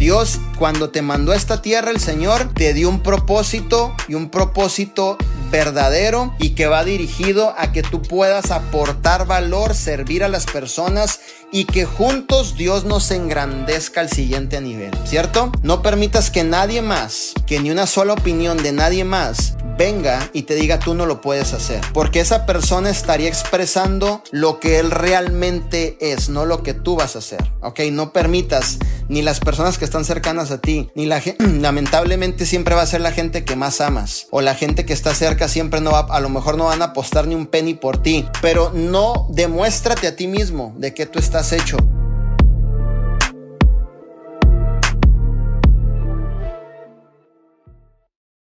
[0.00, 4.30] Dios, cuando te mandó a esta tierra, el Señor te dio un propósito y un
[4.30, 5.18] propósito
[5.50, 11.20] verdadero y que va dirigido a que tú puedas aportar valor, servir a las personas
[11.52, 15.52] y que juntos Dios nos engrandezca al siguiente nivel, ¿cierto?
[15.62, 20.42] No permitas que nadie más, que ni una sola opinión de nadie más venga y
[20.42, 21.80] te diga tú no lo puedes hacer.
[21.94, 27.16] Porque esa persona estaría expresando lo que él realmente es, no lo que tú vas
[27.16, 27.42] a hacer.
[27.62, 28.78] Ok, no permitas
[29.10, 32.86] ni las personas que están cercanas a ti, ni la gente, lamentablemente siempre va a
[32.86, 34.28] ser la gente que más amas.
[34.30, 36.86] O la gente que está cerca siempre no va, a lo mejor no van a
[36.86, 38.26] apostar ni un penny por ti.
[38.40, 41.76] Pero no demuéstrate a ti mismo de que tú estás hecho